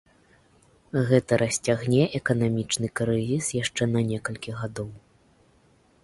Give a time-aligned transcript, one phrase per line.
[1.09, 4.89] Гэта расцягне эканамічны крызіс яшчэ на некалькі гадоў.